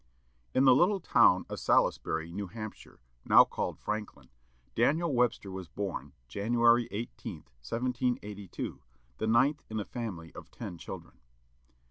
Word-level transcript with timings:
In 0.55 0.65
the 0.65 0.73
little 0.73 0.99
town 0.99 1.45
of 1.47 1.59
Salisbury, 1.59 2.31
New 2.31 2.47
Hampshire, 2.47 3.01
now 3.23 3.43
called 3.43 3.77
Franklin, 3.77 4.29
Daniel 4.73 5.13
Webster 5.13 5.51
was 5.51 5.67
born, 5.67 6.13
January 6.27 6.87
18, 6.89 7.35
1782, 7.61 8.81
the 9.19 9.27
ninth 9.27 9.61
in 9.69 9.79
a 9.79 9.85
family 9.85 10.33
of 10.33 10.49
ten 10.49 10.79
children. 10.79 11.19